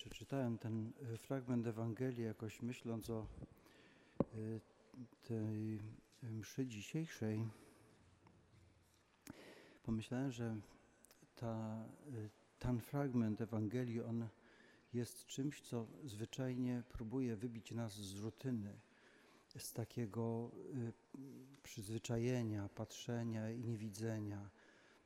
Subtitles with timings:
[0.00, 3.26] przeczytałem ten e, fragment Ewangelii, jakoś myśląc o
[4.20, 4.26] e,
[5.22, 5.80] tej
[6.22, 7.48] mszy dzisiejszej,
[9.82, 10.56] pomyślałem, że
[11.36, 12.28] ta, e,
[12.58, 14.28] ten fragment Ewangelii, on
[14.92, 18.80] jest czymś, co zwyczajnie próbuje wybić nas z rutyny,
[19.58, 20.50] z takiego
[21.62, 24.50] przyzwyczajenia, patrzenia i niewidzenia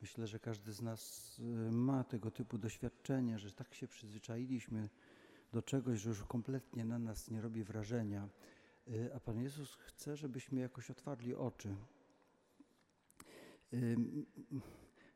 [0.04, 4.88] Myślę, że każdy z nas y, ma tego typu doświadczenie, że tak się przyzwyczailiśmy
[5.52, 8.28] do czegoś, że już kompletnie na nas nie robi wrażenia.
[8.88, 11.76] Y, a Pan Jezus chce, żebyśmy jakoś otwarli oczy.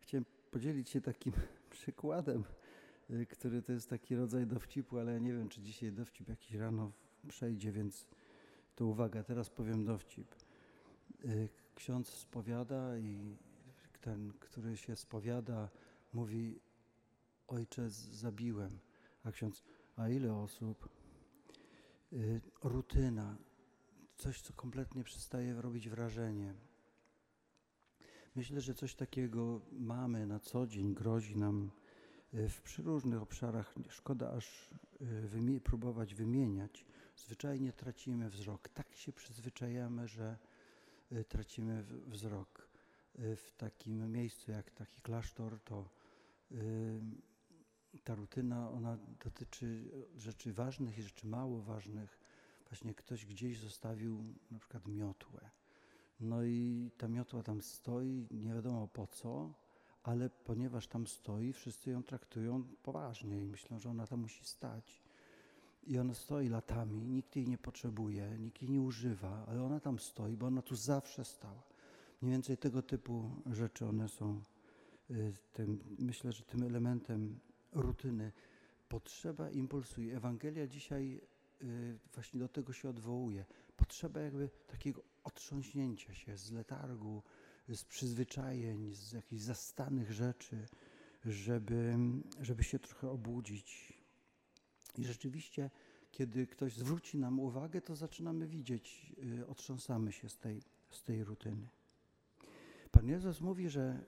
[0.00, 1.32] Chciałem podzielić się takim
[1.70, 2.44] przykładem,
[3.10, 6.54] y, który to jest taki rodzaj dowcipu, ale ja nie wiem, czy dzisiaj dowcip jakiś
[6.54, 6.92] rano
[7.28, 8.06] przejdzie, więc
[8.74, 10.34] to uwaga, teraz powiem dowcip.
[11.74, 13.36] Ksiądz spowiada i
[14.00, 15.70] ten, który się spowiada,
[16.12, 16.60] mówi:
[17.48, 18.78] Ojcze, zabiłem.
[19.24, 19.64] A ksiądz,
[19.96, 20.88] a ile osób?
[22.12, 23.36] Y, rutyna,
[24.16, 26.54] coś, co kompletnie przestaje robić wrażenie.
[28.34, 31.70] Myślę, że coś takiego mamy na co dzień, grozi nam
[32.34, 33.74] y, w przyróżnych obszarach.
[33.88, 34.70] Szkoda aż
[35.56, 36.86] y, próbować wymieniać.
[37.16, 38.68] Zwyczajnie tracimy wzrok.
[38.68, 40.38] Tak się przyzwyczajamy, że
[41.28, 42.67] tracimy wzrok.
[43.20, 45.88] Y, w takim miejscu jak taki klasztor, to
[46.52, 47.00] y,
[48.04, 52.18] ta rutyna, ona dotyczy rzeczy ważnych i rzeczy mało ważnych.
[52.68, 55.50] Właśnie ktoś gdzieś zostawił na przykład miotłę.
[56.20, 59.54] No i ta miotła tam stoi, nie wiadomo po co,
[60.02, 65.02] ale ponieważ tam stoi, wszyscy ją traktują poważnie i myślą, że ona tam musi stać.
[65.86, 69.98] I ona stoi latami, nikt jej nie potrzebuje, nikt jej nie używa, ale ona tam
[69.98, 71.62] stoi, bo ona tu zawsze stała.
[72.22, 74.42] Mniej więcej tego typu rzeczy one są,
[75.10, 77.38] y, tym, myślę, że tym elementem
[77.72, 78.32] rutyny.
[78.88, 81.20] Potrzeba impulsu i Ewangelia dzisiaj
[81.62, 83.44] y, właśnie do tego się odwołuje.
[83.76, 87.22] Potrzeba jakby takiego otrząśnięcia się z letargu,
[87.68, 90.66] z przyzwyczajeń, z jakichś zastanych rzeczy,
[91.24, 91.94] żeby,
[92.40, 93.98] żeby się trochę obudzić.
[94.98, 95.70] I rzeczywiście,
[96.10, 101.24] kiedy ktoś zwróci nam uwagę, to zaczynamy widzieć, y, otrząsamy się z tej, z tej
[101.24, 101.68] rutyny.
[102.98, 104.04] Pan Jezus mówi, że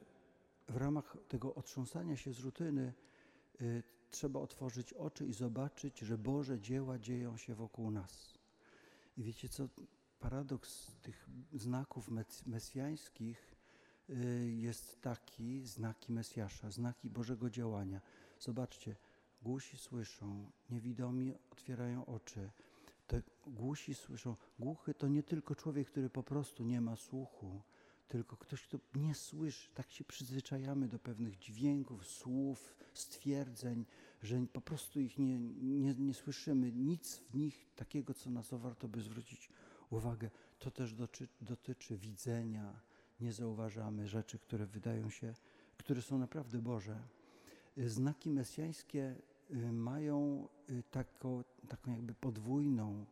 [0.68, 2.92] w ramach tego otrząsania się z rutyny
[3.60, 8.38] y, trzeba otworzyć oczy i zobaczyć, że Boże dzieła dzieją się wokół nas.
[9.16, 9.68] I wiecie co?
[10.20, 12.08] Paradoks tych znaków
[12.46, 13.56] mesjańskich
[14.10, 14.14] y,
[14.50, 18.00] jest taki, znaki Mesjasza, znaki Bożego działania.
[18.40, 18.96] Zobaczcie,
[19.42, 22.50] głusi słyszą, niewidomi otwierają oczy.
[23.06, 24.36] Te głusi słyszą.
[24.58, 27.62] Głuchy to nie tylko człowiek, który po prostu nie ma słuchu,
[28.10, 29.70] tylko ktoś, kto nie słyszy.
[29.74, 33.86] Tak się przyzwyczajamy do pewnych dźwięków, słów, stwierdzeń,
[34.22, 36.72] że po prostu ich nie, nie, nie słyszymy.
[36.72, 39.50] Nic w nich takiego, co nas warto by zwrócić
[39.90, 40.30] uwagę.
[40.58, 42.80] To też dotyczy, dotyczy widzenia.
[43.20, 45.34] Nie zauważamy rzeczy, które wydają się,
[45.76, 47.02] które są naprawdę Boże.
[47.76, 49.16] Znaki mesjańskie
[49.50, 53.06] y, mają y, taką, taką jakby podwójną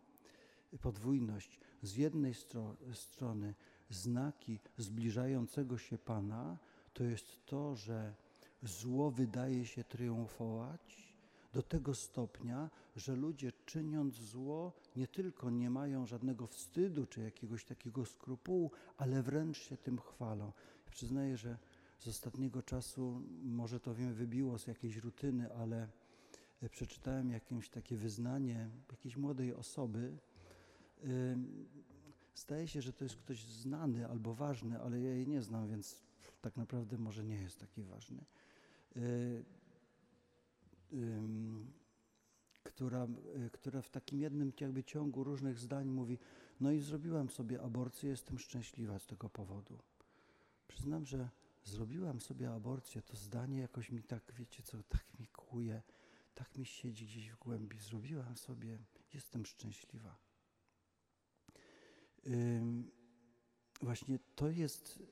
[0.80, 1.60] podwójność.
[1.82, 3.54] Z jednej stro strony
[3.90, 6.58] znaki zbliżającego się Pana
[6.94, 8.14] to jest to, że
[8.62, 11.14] zło wydaje się triumfować
[11.52, 17.64] do tego stopnia, że ludzie czyniąc zło nie tylko nie mają żadnego wstydu czy jakiegoś
[17.64, 20.52] takiego skrupułu, ale wręcz się tym chwalą.
[20.90, 21.58] Przyznaję, że
[21.98, 25.88] z ostatniego czasu, może to wiem, wybiło z jakiejś rutyny, ale
[26.62, 30.18] e, przeczytałem jakieś takie wyznanie jakiejś młodej osoby,
[32.38, 36.02] Zdaje się, że to jest ktoś znany albo ważny, ale ja jej nie znam, więc
[36.40, 38.24] tak naprawdę może nie jest taki ważny.
[38.96, 39.44] Y,
[42.64, 43.04] która,
[43.46, 46.18] y, która w takim jednym jakby ciągu różnych zdań mówi,
[46.60, 49.78] no i zrobiłam sobie aborcję, jestem szczęśliwa z tego powodu.
[50.68, 51.28] Przyznam, że
[51.64, 55.82] zrobiłam sobie aborcję, to zdanie jakoś mi tak, wiecie co, tak mi kłuje,
[56.34, 57.78] tak mi siedzi gdzieś w głębi.
[57.78, 58.78] Zrobiłam sobie,
[59.14, 60.27] jestem szczęśliwa.
[63.82, 65.02] Właśnie to jest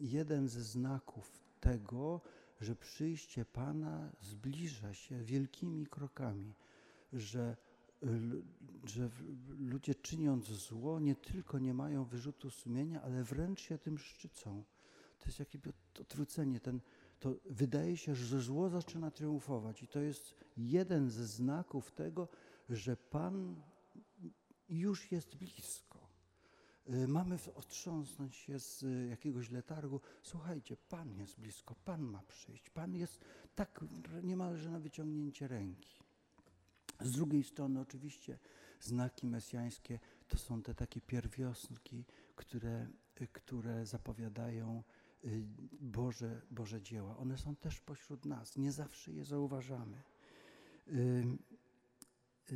[0.00, 2.20] jeden ze znaków tego,
[2.60, 6.54] że przyjście Pana zbliża się wielkimi krokami,
[7.12, 7.56] że,
[8.84, 9.10] że
[9.58, 14.64] ludzie czyniąc zło nie tylko nie mają wyrzutu sumienia, ale wręcz się tym szczycą.
[15.18, 15.60] To jest jakieś
[16.00, 16.60] odwrócenie.
[16.60, 16.80] Ten,
[17.20, 22.28] to wydaje się, że zło zaczyna triumfować i to jest jeden ze znaków tego,
[22.68, 23.62] że Pan
[24.68, 25.89] już jest blisko.
[26.88, 30.00] Y, mamy otrząsnąć się z jakiegoś letargu.
[30.22, 32.70] Słuchajcie, Pan jest blisko, Pan ma przyjść.
[32.70, 33.24] Pan jest
[33.54, 33.84] tak
[34.22, 36.00] niemalże na wyciągnięcie ręki.
[37.00, 38.38] Z drugiej strony oczywiście
[38.80, 39.98] znaki mesjańskie
[40.28, 42.04] to są te takie pierwiosnki,
[42.36, 42.88] które,
[43.20, 44.82] y, które zapowiadają
[45.24, 45.44] y,
[45.80, 47.16] Boże, Boże dzieła.
[47.16, 48.56] One są też pośród nas.
[48.56, 50.02] Nie zawsze je zauważamy.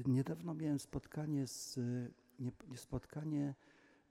[0.07, 1.79] Niedawno miałem spotkanie z,
[2.39, 3.55] nie, spotkanie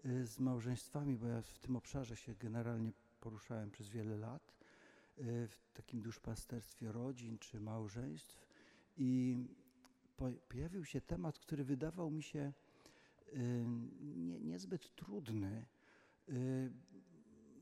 [0.03, 4.53] z małżeństwami, bo ja w tym obszarze się generalnie poruszałem przez wiele lat,
[5.17, 8.47] w takim duszpasterstwie rodzin czy małżeństw
[8.97, 9.37] i
[10.47, 12.53] pojawił się temat, który wydawał mi się
[14.15, 15.65] nie, niezbyt trudny.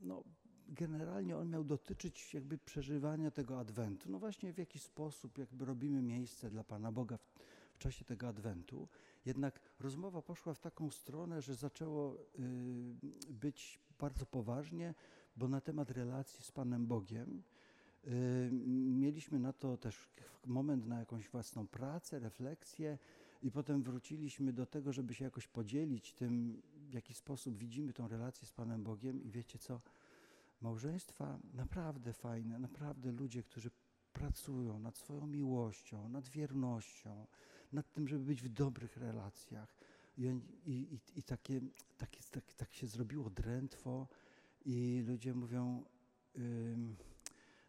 [0.02, 0.24] No,
[0.68, 4.10] generalnie on miał dotyczyć jakby przeżywania tego Adwentu.
[4.10, 7.32] No właśnie w jaki sposób jakby robimy miejsce dla Pana Boga w,
[7.74, 8.88] w czasie tego Adwentu.
[9.24, 14.94] Jednak rozmowa poszła w taką stronę, że zaczęło y, być bardzo poważnie,
[15.36, 17.42] bo na temat relacji z Panem Bogiem
[18.04, 18.50] y,
[18.92, 20.08] mieliśmy na to też
[20.46, 22.98] moment na jakąś własną pracę, refleksję
[23.42, 28.08] i potem wróciliśmy do tego, żeby się jakoś podzielić tym, w jaki sposób widzimy tą
[28.08, 29.22] relację z Panem Bogiem.
[29.22, 29.80] I wiecie co,
[30.60, 33.70] małżeństwa naprawdę fajne, naprawdę ludzie, którzy
[34.12, 37.26] pracują nad swoją miłością, nad wiernością,
[37.72, 39.76] nad tym, żeby być w dobrych relacjach.
[40.16, 41.60] I, i, i takie,
[41.98, 44.08] takie, tak, tak się zrobiło drętwo
[44.64, 45.84] i ludzie mówią,
[46.38, 46.96] ym,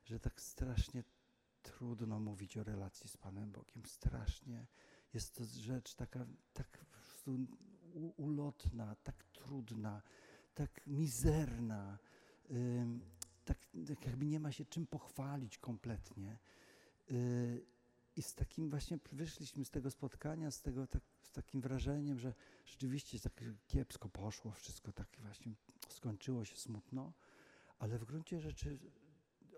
[0.06, 1.04] że tak strasznie
[1.62, 3.86] trudno mówić o relacji z Panem Bogiem.
[3.86, 4.66] Strasznie.
[5.14, 6.86] Jest to rzecz taka tak
[8.18, 10.02] ulotna, tak trudna,
[10.54, 11.98] tak mizerna,
[13.46, 13.58] tak,
[13.88, 16.38] tak jakby nie ma się czym pochwalić kompletnie.
[18.16, 22.34] I z takim właśnie wyszliśmy z tego spotkania, z tego tak, z takim wrażeniem, że
[22.66, 25.54] rzeczywiście tak kiepsko poszło, wszystko tak właśnie
[25.90, 27.14] skończyło się smutno,
[27.80, 28.80] ale w gruncie rzeczy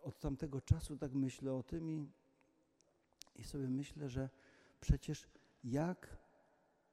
[0.02, 2.12] od tamtego czasu tak myślę o tym i,
[3.36, 4.30] i sobie myślę, że
[4.82, 5.28] przecież
[5.64, 6.18] jak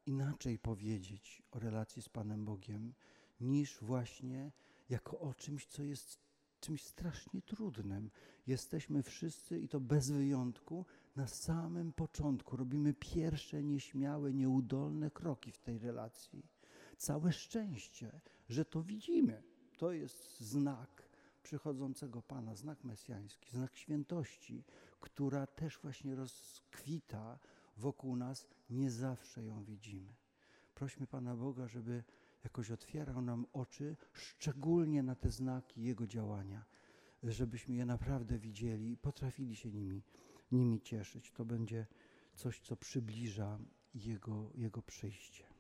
[0.06, 2.94] inaczej powiedzieć o relacji z Panem Bogiem,
[3.41, 4.53] niż właśnie
[4.88, 6.19] jako o czymś, co jest
[6.61, 8.11] czymś strasznie trudnym.
[8.47, 10.87] Jesteśmy wszyscy, i to bez wyjątku,
[11.17, 12.56] na samym początku.
[12.56, 16.47] Robimy pierwsze nieśmiałe, nieudolne kroki w tej relacji.
[16.97, 19.43] Całe szczęście, że to widzimy.
[19.79, 21.09] To jest znak
[21.43, 24.64] przychodzącego Pana, znak mesjański, znak świętości,
[25.00, 27.38] która też właśnie rozkwita
[27.76, 28.49] wokół nas.
[28.70, 30.14] Nie zawsze ją widzimy.
[30.75, 32.05] Prośmy Pana Boga, żeby
[32.44, 36.64] jakoś otwierał nam oczy, szczególnie na te znaki Jego działania,
[37.23, 40.03] żebyśmy je naprawdę widzieli i potrafili się nimi,
[40.52, 41.32] nimi cieszyć.
[41.32, 41.87] To będzie
[42.34, 43.58] coś, co przybliża
[43.94, 45.51] Jego, Jego przyjście.